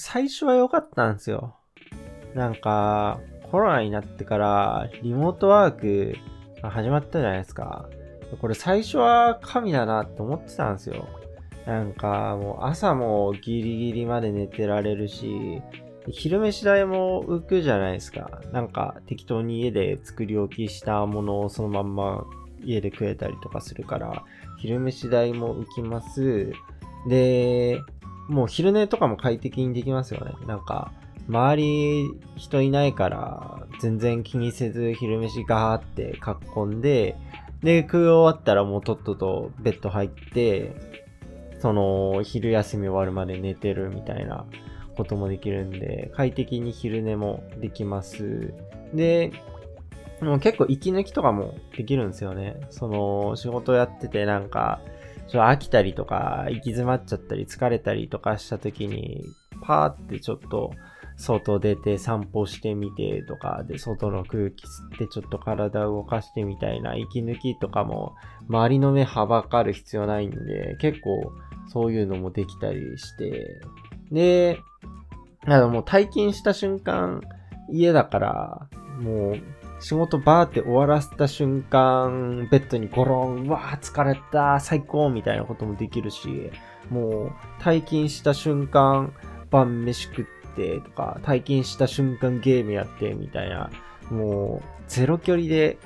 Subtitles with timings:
[0.00, 1.56] 最初は良かったんですよ。
[2.32, 3.18] なんか、
[3.50, 6.14] コロナになってからリモートワーク
[6.62, 7.88] が始まったじゃないですか。
[8.40, 11.08] これ最初は神だなって思ってたんですよ。
[11.66, 15.60] なんかもう朝もギリギリまで寝てられるし、
[16.08, 18.40] 昼飯代も浮くじゃないですか。
[18.52, 22.24] なんか適当に家で作り置きしたものをそのまんま
[22.62, 24.22] 家で食えたりとかするから、
[24.58, 26.52] 昼飯代も浮きます。
[27.08, 27.80] で、
[28.28, 30.32] もう昼寝とかも快適にできますよね。
[30.46, 30.92] なんか、
[31.28, 36.18] 周り人いないから全然気にせず昼飯ガーって
[36.56, 37.16] 囲んで、
[37.62, 40.76] で、食い終わったらもうとっととベッド入って、
[41.58, 44.46] その昼休み終わるまで寝てるみたいな
[44.96, 48.54] こともできるんで、快適に昼寝もできます。
[48.94, 49.32] で、
[50.20, 52.60] もう結構息抜きとかもできるんですよね。
[52.70, 54.80] その仕事やっててなんか、
[55.28, 59.24] ちょっと飽きたりとか、行き詰まっちゃったり疲れたりとかした時に、
[59.62, 60.72] パーってちょっと
[61.16, 68.14] 外出て散歩してみてとか、で、外の空気吸ってちょっと体を動かしてみたいな息抜きとかも、
[68.48, 71.32] 周りの目はばかる必要ないんで、結構
[71.68, 73.60] そういうのもできたりして、
[74.10, 74.58] で、
[75.44, 77.20] あのもう退勤した瞬間、
[77.70, 78.68] 家だから、
[79.00, 79.42] もう
[79.80, 86.50] 仕事バーって終わらせた瞬間、ベッドにゴロン、うわー疲れた、最高みたいなこともできるし、
[86.90, 89.12] もう退勤した瞬間、
[89.50, 90.24] 晩飯食っ
[90.56, 93.70] て、とか、体験した瞬間ゲームやってみたいな、
[94.10, 95.78] もうゼロ距離で、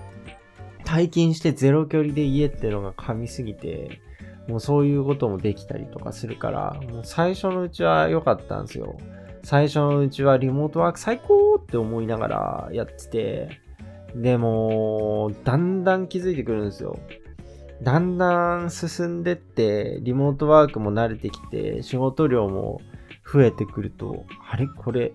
[0.84, 4.00] 体験してゼロ距離で家ってのが噛みすぎて、
[4.48, 8.96] もうそういうこともできたりとかするから、もう最初のうちは良かったんですよ。
[9.44, 13.61] 最初のうちはリモートワーク最高って思いながらやってて、
[14.14, 16.98] でも、だんだん気づいてくるんですよ。
[17.82, 22.80] だんだん進んでって、リモートワークも慣れてきて、仕事量も
[23.32, 24.66] 増えてくると、あれ？
[24.68, 25.12] これ、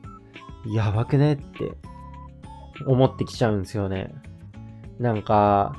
[0.65, 1.33] やばくね？
[1.33, 1.43] って
[2.85, 4.13] 思ってきちゃうんですよね。
[4.99, 5.75] なんか、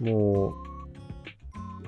[0.00, 0.52] もう、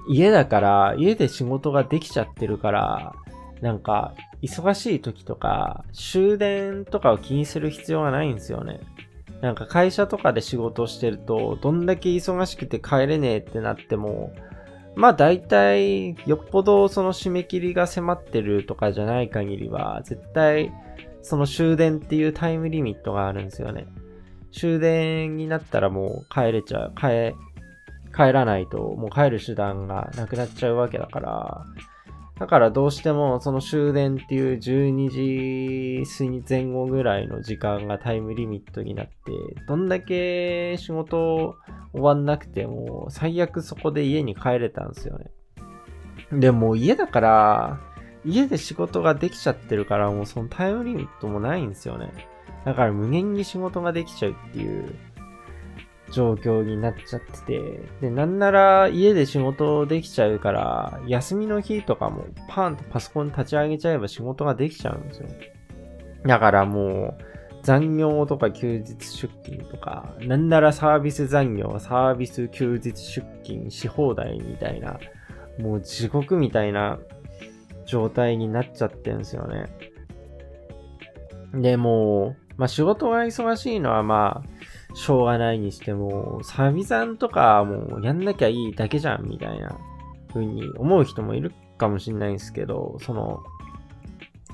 [0.09, 3.15] 家だから、家で仕事ができちゃってるから、
[3.61, 8.81] なんか、忙しい時とか、終電とかを気にする必要がないんですよね。
[9.41, 14.33] なんか会社とかで仕事をしてると、どんだけ忙しくて帰れねえってなっても、
[14.95, 20.73] まあ大体、よっぽどその締め切りが迫ってるとかじゃない限りは、絶対、
[21.23, 23.87] その終電っていうタイムリミットがあるんですよね。
[24.53, 27.35] 終電になったらもう帰れちゃう、帰、
[28.15, 31.65] 帰らないともう帰る手段がなくなっちゃうわけだから、
[32.41, 39.13] だからどうしてもその終電っていう12時過ぎ前後ぐらいの時間がタイムリミットになって、
[39.69, 41.57] どんだけ仕事
[41.93, 45.31] 終わんなくても最悪そこで家に帰れたんですよね。
[46.33, 47.81] でも家だから、
[48.25, 52.11] 家で仕事ができちゃってるからもうそのタイムリミットもないんですよね。
[52.65, 54.95] だから無限に仕事ができちゃうっていう
[56.11, 65.29] 状況になっちゃってて、で、なんなら家で仕事できちゃうから、休みの日とかもパンとパソコン立ち上げちゃえば仕事ができちゃうんですよ。
[66.25, 67.25] だからもう、
[67.63, 74.99] 残業とか休日出勤とか、なんならサービス残業、サービス休日出勤し放題みたいな、
[75.59, 76.99] もう地獄みたいな
[77.87, 79.67] 状態になっちゃってんですよね。
[81.55, 84.60] で、も、まあ仕事が忙しいのはまあ、
[84.95, 89.79] しょうがないにしても、サビ残とかもうやんなきゃいいだけじゃんみたいな
[90.29, 93.43] 風に思う人もいるかもしれないんですけど、その、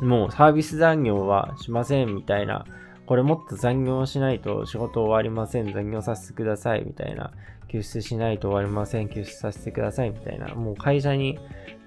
[0.01, 2.65] もうサービス残業はしませんみたいな、
[3.07, 7.31] これもっと残業しないと仕事終わりません、残業させてくださいみたいな、
[7.69, 11.39] 救出しないと終わりません、救出させてくださいみたいな、もう会社に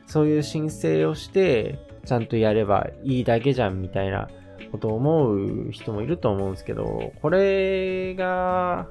[0.07, 4.29] そういう申請をして、ちゃんとやればいいだけじゃんみたいな
[4.69, 8.87] ことを思う人もいると思うんですけど、これが、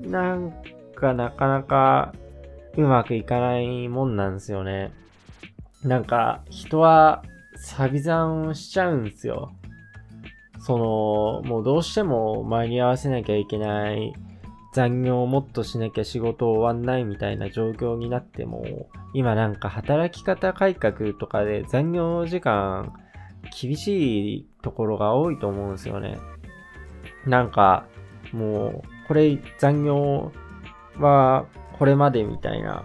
[0.00, 0.52] なん
[0.94, 2.14] かなかなか
[2.76, 4.92] うまくいかないもんなんですよね。
[5.82, 7.22] なんか人は
[7.56, 9.52] サビ残しちゃうんですよ。
[10.60, 14.14] その、もうどうしても間に合わせなきゃいけない
[14.72, 22.92] 残業をもっとしなきゃ仕事終わんないみたいな状況になっても、今なんか働き方改革とかで残業時間
[23.60, 26.18] 厳しいところが多いと思うんですよね。
[27.26, 27.86] なんか、
[28.32, 30.32] もう、これ残業
[30.98, 31.44] は
[31.78, 32.84] これまでみたいな、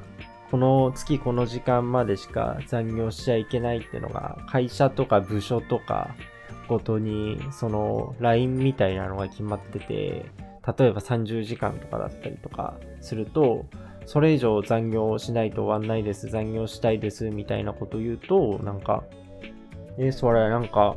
[0.51, 6.15] この月この時間までしか残業しちゃいけないっていうのが、会社とか部署とか
[6.67, 10.25] ごとに、その LINE みたいなのが決まってて、
[10.77, 13.65] 例えば30時間とかだったりとかすると、
[14.05, 19.03] それ以上残業しないと終わんないです、残業したいですみたいなこと言うと、なんか、
[19.97, 20.95] え、それなんか、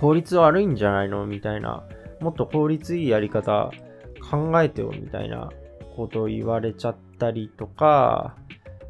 [0.00, 1.26] 効率悪いんじゃないの？
[1.26, 1.84] みたいな。
[2.20, 3.70] もっと効率いいやり方
[4.30, 5.50] 考えてよみたいな
[5.96, 8.34] ことを言われちゃったりとか、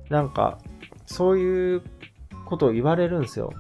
[0.09, 0.59] なんか、
[1.07, 1.83] そういう
[2.47, 3.53] ことを言われるんですよ。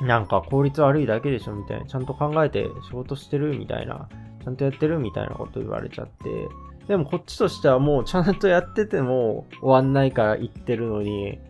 [0.00, 1.86] なんか効率悪いだけでしょみたいな。
[1.86, 4.08] ちゃんと考えて仕事してるみたいな。
[4.44, 6.48] ちゃんとやってるみたいなこと言われちゃって。
[6.86, 11.40] でもこっちとしてはもうちゃんとやってても終わんないから言ってるのに、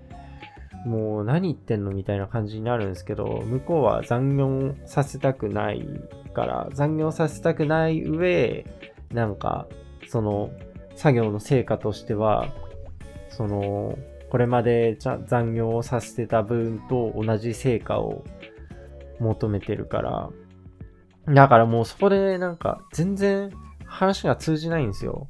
[0.85, 5.87] もう何言ってんのみたいな感じになるんですけど、向こうは残業させたくない
[6.35, 8.65] から、残業させたくない上、
[9.13, 9.67] なんか、
[10.09, 10.51] その、
[10.95, 12.49] 作業の成果としては、
[13.29, 13.99] その、
[14.31, 18.25] これまで残業をさせてた分と同じ成果を
[19.21, 20.31] 求めてるから、
[21.35, 23.51] だからもうそこでなんか全然
[23.85, 25.29] 話が通じないんですよ。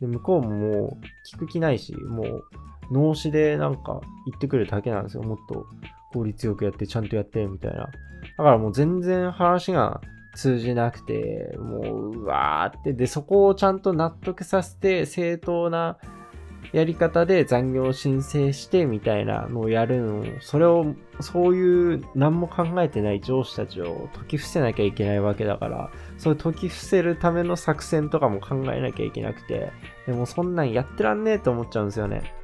[0.00, 2.44] で、向こうももう聞く気ないし、もう
[2.90, 5.22] 脳死でなんか言ってくるだけなんですよ。
[5.22, 5.66] もっと
[6.12, 7.78] 効率よくやって、ちゃんとやって、みたいな。
[7.78, 7.90] だ
[8.36, 10.00] からもう全然話が
[10.34, 15.98] 通じなくて、もう、うわーって、で、そこをちゃんと納得させて、正当な
[16.72, 29.72] やり方で残業申請してみたいなのをやるのを、それを、そういう何も考えてない上司たちを解き伏せなきゃいけないわけだから、そういう解き伏せるための作戦とかも考えなきゃいけなくて、
[30.06, 32.39] でもそんなんやってらんねえと思っちゃうんですよね。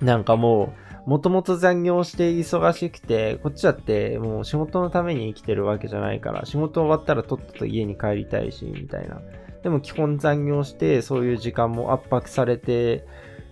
[0.00, 0.72] なんかも
[1.06, 9.20] う、もともと残業して忙しくて、こっちだってもう仕事のために生きてるわけじゃないから、仕事終わったらとっとと家に帰りたいし、みたいな。
[9.62, 13.06] でも基本残業して、そういう時間も圧迫されて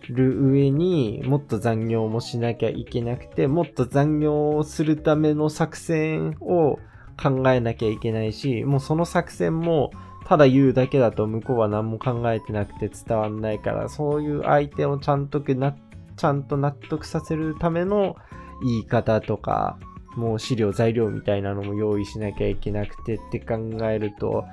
[0.08, 6.78] る上にもっと残業もしなきゃいけなくて、もっと残業をするための作戦を
[7.20, 9.90] 考えなきゃいけないし、もうその作戦も
[10.26, 15.75] ただ言うだけだと向こうは何も考えてなくて伝わんないから、そういう相手をちゃんとな
[16.16, 18.16] ちゃんと納得させるための
[18.62, 19.78] 言い方とか、
[20.16, 23.56] もう資料、材料みたいなのも用意しなきゃいけなくてって考
[23.88, 24.44] えると、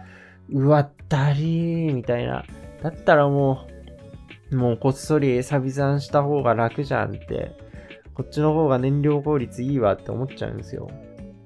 [0.49, 2.43] うわったりーみたいな。
[2.81, 3.65] だったらも
[4.51, 7.55] う、もうこっそりサビ残した方が楽じゃんって、
[8.13, 10.89] こっちの方が燃料効率いいわって思っちゃうんですよ。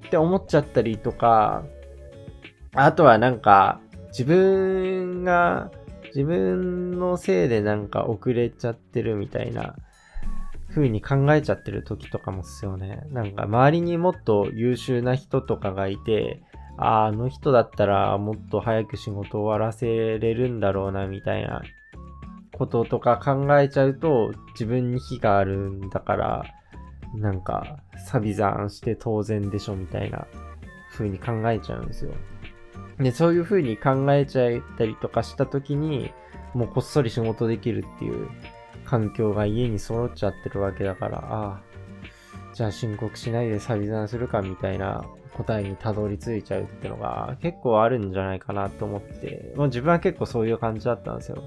[0.07, 1.63] って思っちゃったりとか、
[2.73, 3.79] あとはなんか、
[4.09, 5.71] 自分が、
[6.07, 9.75] 自分のせいでなんか遅れちゃってるみたいな
[10.69, 13.03] 風に考えちゃってる時とかもっすよね。
[13.11, 16.41] なんか周りにもっと優秀な人とかがいて、
[16.77, 21.63] ああの人だったらもっと早く仕事終わらせれるんだろうなみたいな
[22.53, 26.43] こととか考えちゃうと自分に非があるんだから
[27.15, 30.27] なんか錆び残して当然でしょみたいな
[30.91, 32.11] 風に考えちゃうんですよ。
[32.99, 36.11] で、そういう風に考えちゃったりとかした時に
[36.53, 38.27] もうこっそり仕事できるっていう
[38.87, 41.61] 環境が家に揃っちゃってるわけだから、ああ、
[42.53, 45.03] じゃあ申告しないでサビ残するかみたいな
[45.33, 51.43] 答えにたどり着いちゃうってのが結構あるんじゃないかなと思って、まあ、自分は結構そういう感じだったんですよ。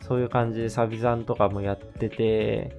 [0.00, 2.76] そういう感じでサビ残とかもやってて、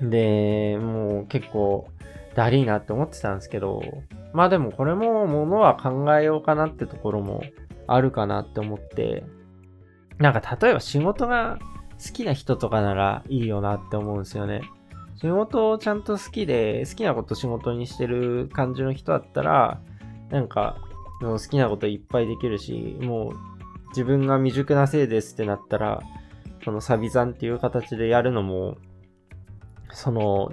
[0.00, 1.88] で、もう結構
[2.34, 3.82] だりーなって思ってたんですけど、
[4.32, 7.42] まあでもこれもものは考えようかなってところも
[7.86, 9.24] あるかなって思って、
[10.18, 11.58] なんか例えば仕事が
[11.98, 14.62] 好きな人とかならいいよなって思うんですよね。
[15.16, 19.80] 仕事をちゃんと好きで、好きなこと仕事にしてる感じの人だったら、
[20.30, 20.76] なんか、
[21.20, 23.32] 好きなこといっぱいできるし、もう
[23.90, 26.00] 自分が未熟なせいですってなったら、
[26.64, 28.76] そのサビ残っていう形でやるのも、
[29.92, 30.52] その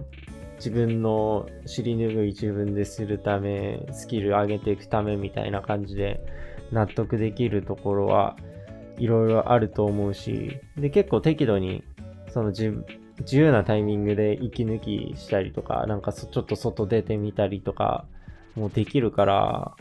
[0.57, 6.21] 自分の尻拭い自分でするため、スキル上げていくためみたいな感じで
[6.71, 8.35] 納得できるところは
[8.99, 11.83] いろいろあると思うし、で、結構適度に、
[12.29, 12.85] その自
[13.21, 18.05] 自由なタイミングで息抜きしたりとか、なんかちょっと外出てみたりとか、
[18.55, 19.73] もうできるから、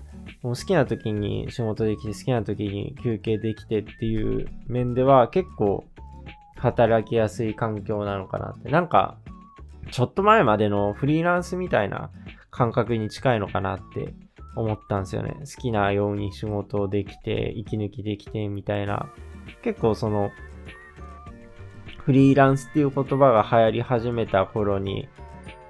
[0.43, 5.85] もう好きな時に仕事できて、好きな時に休憩できてっていう面では結構
[6.57, 8.71] 働きやすい環境なのかなって。
[8.71, 9.19] なんか、
[9.91, 12.11] ちょっと前までのフリーランスみたいな
[12.51, 14.13] 感覚に近いのかなって
[14.57, 15.37] 思ったんですよね。
[15.41, 19.11] 好きなように仕事できて、息抜きできてみたいな。
[19.63, 20.31] 結構その、
[21.99, 25.09] フリーランスっていう言葉が流行り始めた頃に、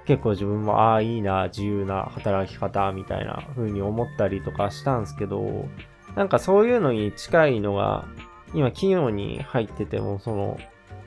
[0.05, 5.67] 結構自分も、ああ、いいな、自由な働き方、みたいな風に思ったりとかしたんですけど、
[6.15, 8.05] なんかそういうのに近いのが、
[8.53, 10.57] 今企業に入ってても、その、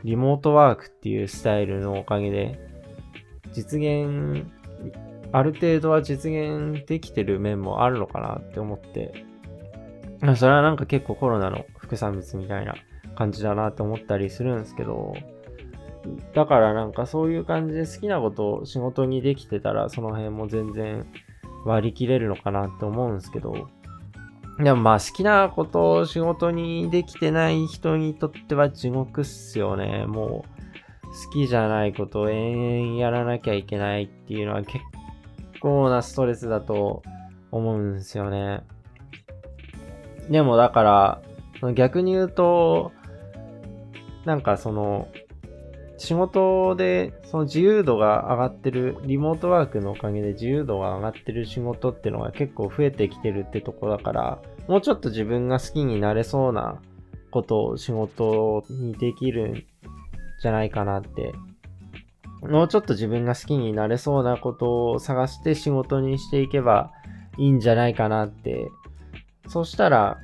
[0.05, 2.61] リモートワークっていうスタイルのおかげで、
[3.53, 4.47] 実現
[5.33, 9.25] ある程度は実現できてる面もあるのかなって思って、
[10.37, 12.75] それはなんか結構コロナの副産物みたいな
[13.17, 15.15] 感じだなって思ったりするんですけど、
[16.35, 21.07] だからなんかそういう感じで好きなことを仕事にできてたらその辺も全然
[21.65, 23.69] 割り切れるのかなって思うんですけど、
[24.59, 30.05] でもまあ好きなことを仕事にできてない人にとっては地獄っすよね。
[30.07, 34.79] もう好きじゃないことを延々やらなきゃいけないっていうのは結
[35.63, 37.03] 構なストレスだと
[37.53, 38.65] 思うんですよね。
[40.29, 40.83] でもだか
[41.63, 42.91] ら、逆に言うと、
[44.25, 45.09] なんかその、
[45.99, 56.83] 仕事でその自由度が上がってる、リモートワークのおかげで自由度が上がってる仕事っていうのが結構増えてきてるってとこだから、もうちょっと自分が好きになれそうな
[57.31, 59.65] ことを仕事にできるん
[60.41, 61.33] じゃないかなって。
[62.43, 66.91] もうちょっと自分が好きになれそうなことを探して仕事にしていけば
[67.39, 68.69] いいんじゃないかなって。
[69.49, 70.19] そしたら、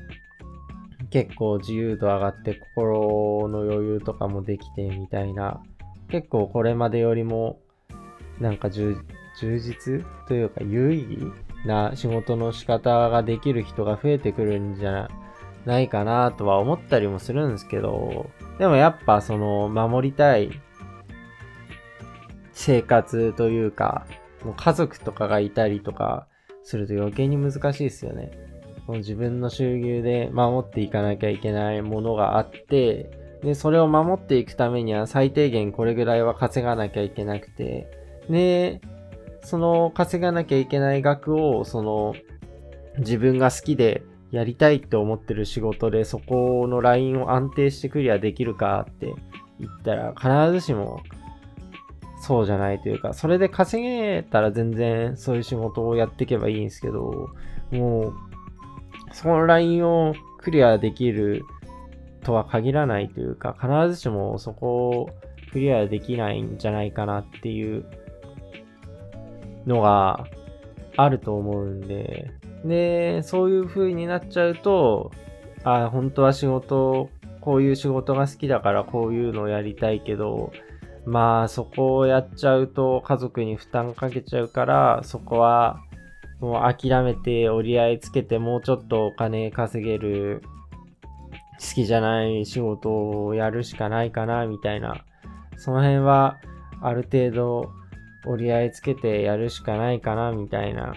[1.10, 5.62] 結構自由度上がって心の余裕とかもできてみたいな、
[6.08, 7.60] 結構これまでよりも
[8.40, 8.96] なんか充
[9.40, 11.32] 実というか有意義
[11.66, 15.08] な仕事の仕方ができる人が増えてくるんじゃ
[15.64, 20.50] ないかなとは思ったりもするんですけど、でもやっぱその守りたい
[22.58, 24.04] 生活というか、
[24.44, 26.26] もう家族とかがいたりとか
[26.64, 28.32] すると余計に難しいですよね。
[28.84, 33.10] その自分の収入で守っていかなきゃいけないものがあって、
[33.44, 37.88] で、それを守っていくためには最低限これぐらいは稼がなきゃいけなくて、
[38.28, 38.80] で、
[39.40, 42.16] その稼がなきゃいけない額を、その
[42.98, 49.14] 自分が好きでやりたいって思ってる仕事でそこのラインを安定してクリアできるかって
[49.60, 51.02] 言ったら必ずしも
[52.20, 57.30] そうじゃないというか、それで稼げたら全然そういう仕事をやっていけばいいんですけど、
[57.70, 58.14] もう
[59.12, 61.44] そのラインをクリアできる
[62.22, 65.10] とは限らないというか、必ずしもそこを
[65.52, 67.84] クリアできないんじゃないかなっていう
[69.66, 70.26] のが
[70.96, 72.30] あると思うんで、
[72.64, 75.12] で、そういう風になっちゃうと、
[75.64, 77.08] あ、本当は仕事、
[77.40, 80.52] こういう仕事が好きだからこういうのをやりたいけど、
[81.08, 85.80] まあそこをやっちゃうと家族に負担かけちゃうから、そこは
[86.40, 90.42] もう諦めて折り合いつけてもうちょっとお金稼げる
[91.58, 95.04] 好きじゃない仕事をやるしかないかなみたいな
[95.56, 96.36] その辺は
[96.82, 97.72] ある程度
[98.26, 100.94] 折り合いつけてやるしかないかなみたいな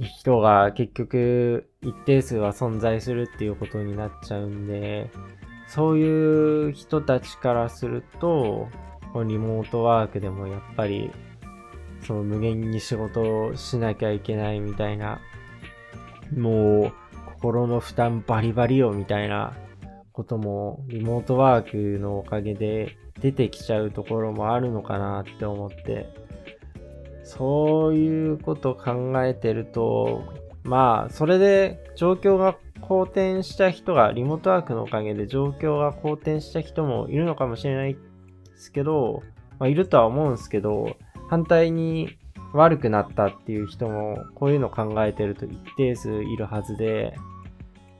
[0.00, 5.10] 人が結局一定数は存在するっていうことになっちゃうんで
[5.68, 8.68] そういう人たちからすると
[9.26, 11.10] リモートワークでもやっぱり
[12.06, 15.20] その無限に仕事をしなきゃいけないみたいな、
[16.36, 16.92] もう
[17.34, 19.56] 心の負担バリバリよみたいな
[20.12, 26.08] こともリモートワークのおかげで出てきちゃうところもあるのかなって思って、
[27.24, 30.22] そういうこと考えてると、
[30.62, 32.56] まあ、それで状況が
[32.88, 38.00] 好転した人が、リモートワークのおかげで状況が好転した人もいるのかもしれないで
[38.56, 39.22] すけど、
[39.58, 40.96] まあ、いるとは思うんですけど、
[41.28, 42.16] 反対に
[42.54, 47.14] 悪くなったっていう人もこういうの考えてると一定数いるはずで、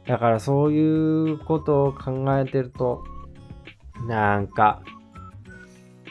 [0.06, 3.04] だからそういうことを考えてると、
[4.06, 4.80] なんか、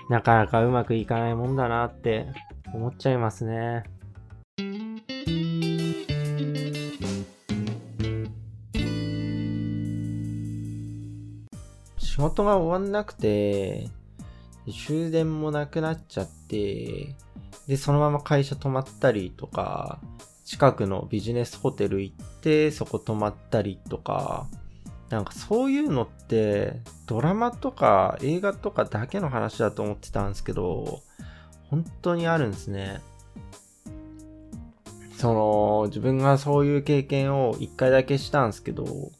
[0.09, 2.27] なかなかうまくいかないもんだなって
[2.73, 3.83] 思っちゃいますね。
[12.17, 13.89] 仕事が終わんなくて、
[14.87, 17.15] 終電もなくなっちゃって、
[17.67, 19.99] で、そのまま会社泊まったりとか、
[20.43, 24.47] 近くのビジネスホテル行って、そこ泊まったりとか、
[25.09, 31.03] なんかそういうのってドラマとか映画とかだけの話だと思ってたんですけど、
[31.69, 32.99] 本当にあるんですね。
[35.17, 39.11] その、自分がそういう経験を一回だけしたんですけど、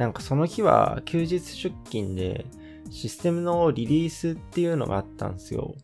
[0.00, 2.46] なんかその日は休日出勤で、
[2.90, 5.74] システムのリリースっていうのがあったんですよ。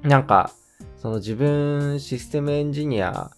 [0.00, 0.50] なんか、
[0.96, 3.30] その自分システムエンジニア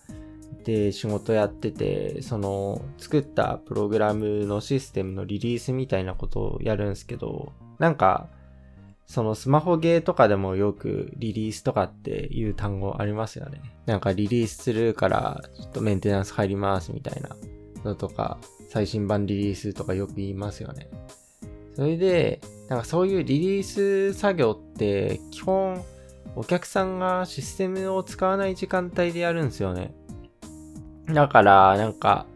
[0.63, 8.29] で仕事やってて、その作ったプログラムのシステムのリリースみたいなことをやるんですけど、なんか、
[9.07, 13.61] そのスマホゲーとかでもよくリリースとかっていう単語ありますよね。
[13.87, 17.31] なんかリリースするからちょっとメンテナンス入りますみたいな
[17.85, 20.89] のとか、最新版リリースとかよく言いますよね。
[21.75, 25.83] それで、なんかそういうリリース作業って基本
[26.37, 29.93] お客さんがシステムを使わない時間帯でやるんですよね。
[31.07, 32.27] だからなんか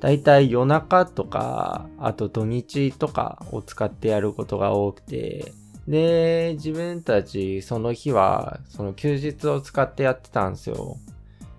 [0.00, 5.52] だいたい夜中とかあと土日とかを使ってやることが多くて
[5.86, 10.96] で自分たちその日はその休日を使ってやってたんですよ。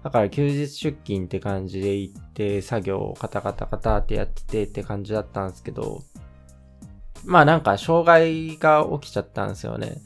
[0.09, 6.01] だから休日出勤って感じで行って作業をカタカタカタってやっててって感じだったんですけど、
[7.23, 10.01] まあなんか障害が起きちゃったんですよね。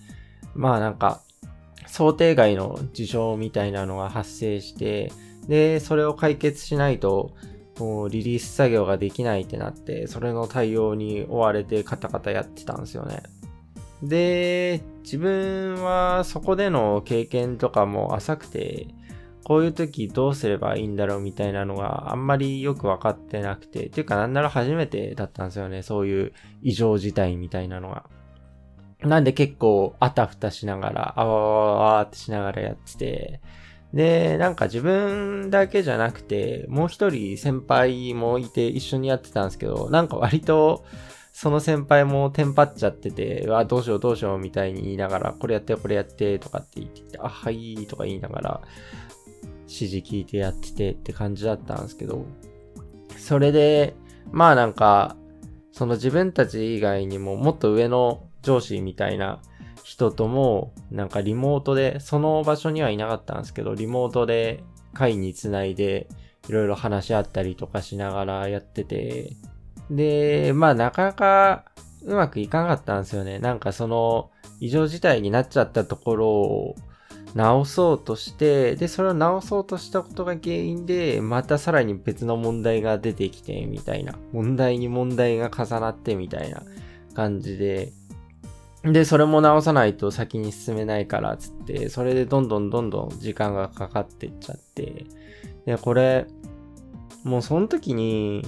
[0.56, 1.22] まあなんか
[1.88, 5.14] 想定外の事象みたいなのが発生して、
[5.48, 7.34] で、それを解決しないと、
[7.80, 13.24] もうリリース作業ができないってなって、それの対応に追われてカタカタやってたんですよね。
[14.02, 18.88] で、自分はそこでの経験とかも浅くて、
[19.44, 25.84] こういう時どうすればいいんだろうみたいなのがあんまりよくわかってなくて、っていうかなんなら初めてだったんですよね。
[25.84, 28.06] そういう異常事態みたいなのが。
[29.02, 33.42] なんで結構あたふたしながら、あわわわってしながらやってて、
[33.94, 40.84] で、なんか自分だけじゃなくて、もう一人先輩もいて一緒にやってたんですけど、なんか割と、
[41.32, 48.62] その先輩もテンパっちゃってて、あ、どうしようどうしようみたいに言いながら、これやってこれやってとかって言って、あ、はいとか言いながら、
[49.74, 52.26] 指示聞いてやっててって感じだったんですけど、
[53.18, 53.96] それで、
[54.32, 55.16] まあなんか、
[55.72, 59.42] その自分たち以外にももっと上の上司みたいな
[59.84, 64.64] 人とも、なんかリモートで、その場所にはいなかったんですけど、リモートで
[64.94, 66.08] 会につないで、
[66.48, 69.34] いろいろ話し合ったりとかしながらやってて、
[69.90, 71.66] で、まあなかなか
[72.06, 73.40] うまくいかなかったんですよね。
[73.40, 76.76] なんかその異常事態になっちゃったところを
[77.36, 84.14] 直そうとして、で、それを直そうとしたことが原因で、またさらに別の問題が出てきて、みたいな。
[84.32, 86.62] 問題に問題が重なって、みたいな
[87.16, 87.92] 感じで、
[88.84, 95.06] で、それも直さないと先に進めないから、つって、それでどんどんどんどん時間がかかってっちゃって、
[95.66, 96.28] で、これ、
[97.24, 98.46] もうその時に、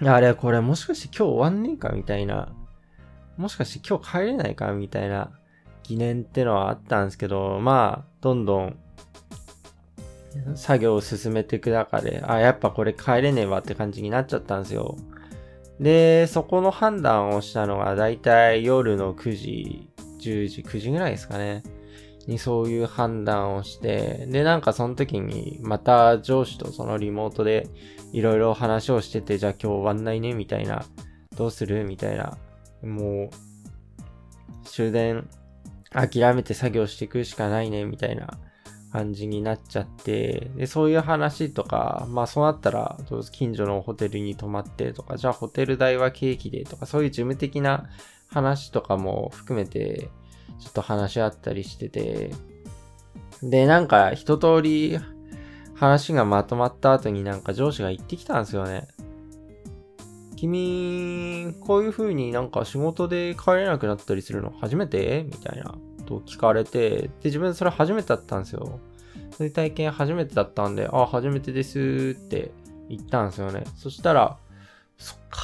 [0.00, 2.52] あれ、これもしかして今日終わんねえかみたいな、
[3.36, 5.30] もしかして今日帰れないかみたいな
[5.84, 8.76] 疑念ってのはあったんですけど、まあ、どんどん
[10.56, 14.96] 作業を進めていく中で、あ、やっぱこれ帰れねえわって感じになっちゃったんですよ。
[15.78, 21.62] で、そこの判断をしたのがだいたい夜の9時、10時、9時ぐらいですかね。
[22.26, 27.68] にそういう判断をして、で、なんかその時にまた上司とそのリモートで
[28.12, 30.84] いろいろ話をしてて、じゃあ今日終わんないねみたいな、
[31.36, 31.84] どうする？
[31.84, 32.38] みたいな。
[32.82, 33.30] もう、
[34.64, 35.28] 終電
[35.94, 38.38] 諦めて作業していくしかないねみたいな
[38.92, 42.98] 感じになっちゃって、で、そういう話とか、まあそうなったら、
[43.32, 47.88] 近所のホテルに泊まってとか、じゃあホテル代はケーキでとか、そういう事務的な
[48.28, 50.10] 話とかも含めて、
[50.60, 52.30] ちょっと話し合ったりしてて、
[53.42, 54.98] で、なんか一通り
[55.74, 58.88] 話がまとまった後になんか上司が言ってきたんですよね。
[60.44, 65.24] 君、こういう風になんか仕事で帰れなくなったりするの初めて？
[65.26, 65.74] みたいな。
[66.06, 68.78] と聞かれて、で、自分それ初めてだったんですよ。
[69.30, 72.52] そういう体験初めてだったんで、あ、初めてですって
[72.90, 73.64] 言ったんですよね。
[73.74, 74.36] そしたら、
[74.98, 75.40] そっか。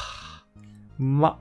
[0.99, 1.39] ま、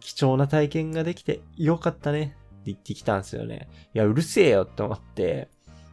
[0.00, 3.68] 貴重な体験ができてよかったねって言ってきたんですよね。
[3.92, 5.50] いや、うるせえよって思って、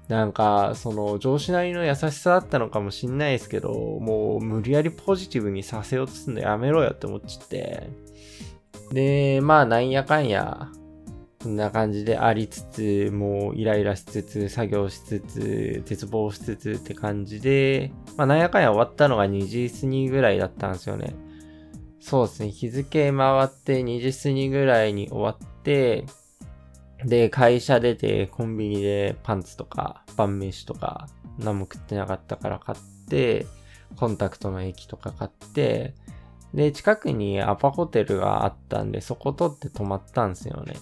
[0.09, 7.89] なんか、その上司なりの優しさだったのかもしんないですけど、もう無理やりポジティブにさせようとすんのやめろよって思っちゃって。
[8.91, 10.69] で、まあなんやかんや、
[11.43, 21.13] こんな感じでありつつ、もうイライラしつつ、作業しつつ、絶望しつつって感じで、まあなんやかんや終わったのが2時過ぎぐらいだったんですよね。
[21.99, 22.49] そうですね。
[22.49, 26.05] 日付回って2時過ぎぐらいに終わって、
[27.05, 31.07] で、会社出てコンビニでパンツとか晩飯とか
[31.37, 33.45] 何も食ってなかったから買って、
[33.95, 35.93] コンタクトの液とか買って、
[36.53, 40.75] で、近くにアパホテルがあったんで、そこ取って泊まったんですよね。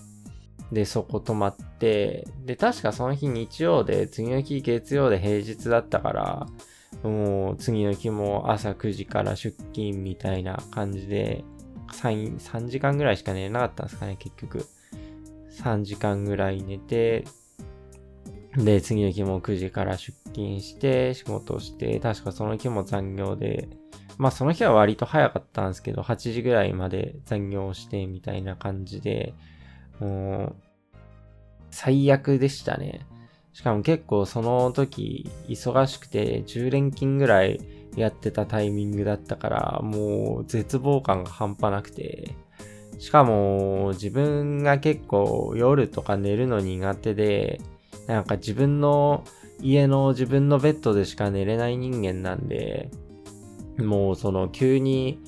[0.72, 6.48] で、そこ泊まって、で、確かその日日曜で、次の日月曜で平日だったから、
[7.04, 11.44] もう次の日も朝9時から出勤みたいな感じで、
[11.94, 14.66] 3, 3時間ぐらいしか寝れなかったんですかね、結局。
[15.58, 17.26] 3時間ぐらい寝て、
[18.56, 23.70] で、次の日も9時から出勤して、仕事をして、確かその日も残業で、
[24.18, 29.34] まあその日は割と早かったんですけど、8時ぐらいまで残業してみたいな感じで、
[30.00, 30.56] もう、
[31.70, 33.06] 最悪でしたね。
[33.54, 37.60] しかも結構その時、忙しくて10連勤ぐらい
[37.96, 42.36] やってたタイミングだったから、もう絶望感が半端なくて、
[43.00, 47.62] しかも自分が結構夜とか寝るの苦手で、
[48.08, 49.24] なんか自分の
[49.62, 52.90] 家の自分のベッドでしか寝れない人間なんで、
[53.78, 55.20] もうその急に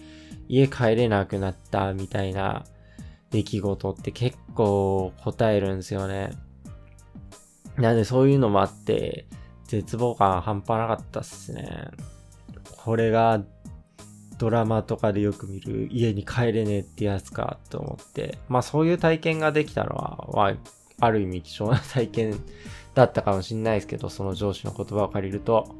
[0.47, 2.65] 家帰れなくなったみたいな
[3.29, 6.31] 出来事って結構答えるんですよね。
[7.77, 9.27] なんでそういうのもあって、
[9.65, 11.91] 絶望感半端なかったっすね。
[12.83, 13.43] これが
[14.39, 20.55] ドラマとかでよく見る家に帰れねえってやつかと思って、まあそういう体験ができたのは、まあ、
[21.01, 22.39] ある意味貴重な体験
[22.95, 25.75] だったかもしんないですけど、その上司の言葉を借りると。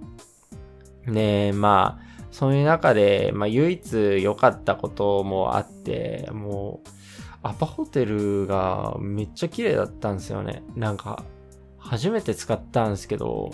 [1.06, 6.90] ねえ、まあ、そういう中で、まあ唯一良かったこともあって、もう、
[7.42, 10.64] アパホテルがめっちゃ綺麗だったんですよね。
[10.76, 11.24] なんか、
[11.78, 13.52] 初めて使ったんですけど、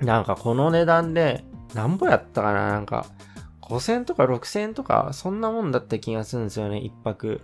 [0.00, 1.44] なんかこの値段で、
[1.74, 3.06] なんぼやったかななんか、
[3.70, 7.40] 5000とか6000とか、そんなもんだった気がするんですよね、一泊。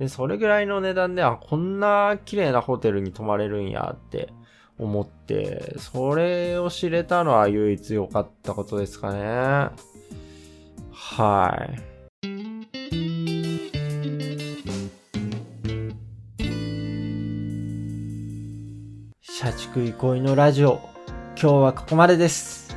[0.00, 4.32] で、それぐらいの値段で、あ、こんな綺麗なホテルに泊まれるんやって
[4.76, 9.20] 思って、それを知れたのは唯一良かったことですかね。
[10.90, 11.98] はい。
[19.20, 20.80] 社畜憩いのラジオ、
[21.40, 22.67] 今日はここまでです。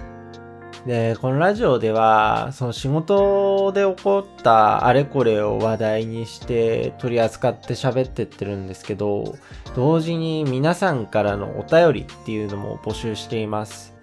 [0.86, 9.36] で、このラジオでは、その仕事で起こったあれこれを話題にして取り扱って喋ってってるんですけど、
[9.76, 13.94] 同時に皆さんからのお便りっていうのも募集しています。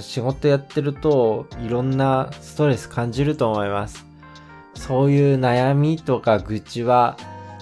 [0.00, 4.04] 仕事やってるといろんなストレス感じると思います。
[4.74, 7.16] そういう悩みとか愚痴は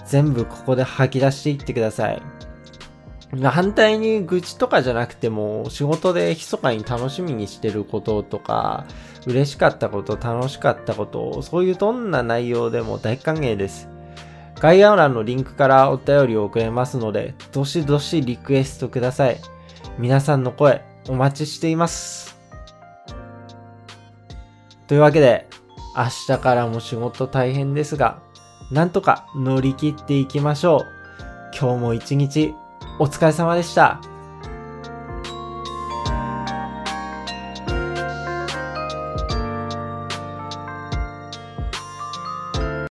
[0.06, 2.22] 全部ここで吐き出していってください。
[3.32, 8.86] 反対に愚痴とかじゃなくても、仕事で密かに楽しみにしてることとか、
[9.26, 13.88] 嬉しかったこと、楽しかったこと、そういうどんな内容でも大歓迎です。
[14.60, 19.38] 概要欄のリンクからお便りを送れますので、どしどしリクエストください。
[19.98, 22.36] 皆さんの声、お待ちしています。
[24.86, 25.48] というわけで、
[25.96, 28.22] 明日からも仕事大変ですが、
[28.70, 30.86] なんとか乗り切っていきましょう。
[31.58, 32.54] 今日も一日
[32.98, 34.00] お疲れ様でした。